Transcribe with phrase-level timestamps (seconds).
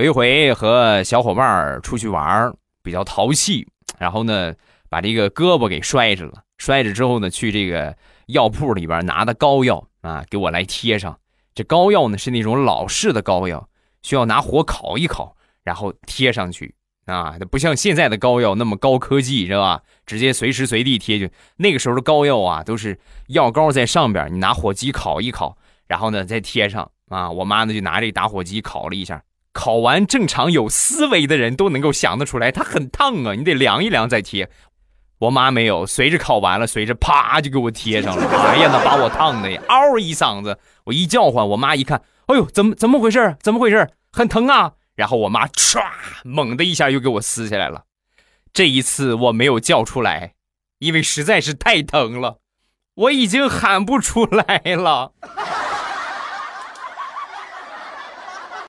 [0.00, 2.50] 有一回和小伙伴出去玩
[2.82, 3.68] 比较淘气，
[3.98, 4.54] 然后呢，
[4.88, 6.42] 把这个胳膊给摔着了。
[6.56, 7.94] 摔着之后呢，去这个
[8.28, 11.18] 药铺里边拿的膏药啊，给我来贴上。
[11.54, 13.68] 这膏药呢是那种老式的膏药，
[14.00, 16.74] 需要拿火烤一烤，然后贴上去
[17.04, 17.36] 啊。
[17.50, 19.82] 不像现在的膏药那么高科技，知道吧？
[20.06, 21.28] 直接随时随地贴就。
[21.56, 27.30] 那个时候的膏药啊，都是药膏在上边，你拿火机烤一烤，然后呢再贴上啊。
[27.30, 29.22] 我妈呢就拿这打火机烤了一下。
[29.52, 34.48] 烤完，正常有思维的人都能够想得出来，它很烫啊，你得凉一凉再贴。
[35.18, 38.24] 我妈没有，随着考完了，随着啪就给我贴上了。
[38.48, 43.36] 哎呀，那把我烫的呀，嗷一嗓子，我一叫唤，我妈一看，哎呦，怎么怎么回事？
[43.42, 43.90] 怎么回事？
[44.12, 44.72] 很疼啊！
[44.96, 45.82] 然后我妈唰，
[46.24, 47.84] 猛的一下又给我撕下来了。
[48.52, 50.34] 这一次我没有叫出来，
[50.78, 52.38] 因为实在是太疼了，
[52.94, 55.12] 我已经喊不出来了。